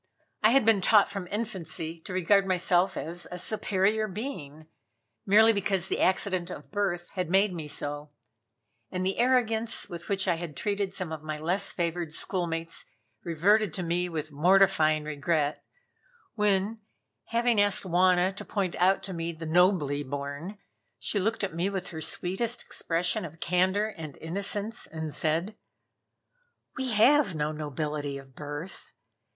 I 0.41 0.49
had 0.49 0.65
been 0.65 0.81
taught 0.81 1.11
from 1.11 1.27
infancy 1.29 1.99
to 1.99 2.11
regard 2.13 2.43
myself 2.47 2.97
as 2.97 3.27
a 3.29 3.37
superior 3.37 4.07
being, 4.07 4.65
merely 5.27 5.53
because 5.53 5.89
the 5.89 5.99
accident 6.01 6.49
of 6.49 6.71
birth 6.71 7.11
had 7.13 7.29
made 7.29 7.53
me 7.53 7.67
so, 7.67 8.09
and 8.89 9.05
the 9.05 9.19
arrogance 9.19 9.87
with 9.89 10.09
which 10.09 10.27
I 10.27 10.37
had 10.37 10.57
treated 10.57 10.91
some 10.91 11.11
of 11.11 11.21
my 11.21 11.37
less 11.37 11.71
favored 11.71 12.13
schoolmates 12.13 12.83
reverted 13.23 13.75
to 13.75 13.83
me 13.83 14.09
with 14.09 14.31
mortifying 14.31 15.03
regret, 15.03 15.63
when, 16.33 16.79
having 17.25 17.61
asked 17.61 17.83
Wauna 17.85 18.35
to 18.37 18.43
point 18.43 18.75
out 18.77 19.03
to 19.03 19.13
me 19.13 19.31
the 19.31 19.45
nobly 19.45 20.01
born, 20.01 20.57
she 20.97 21.19
looked 21.19 21.43
at 21.43 21.53
me 21.53 21.69
with 21.69 21.89
her 21.89 22.01
sweet 22.01 22.41
expression 22.41 23.23
of 23.23 23.39
candor 23.39 23.89
and 23.89 24.17
innocence 24.17 24.87
and 24.87 25.13
said: 25.13 25.55
"We 26.75 26.93
have 26.93 27.35
no 27.35 27.51
nobility 27.51 28.17
of 28.17 28.33
birth. 28.33 28.89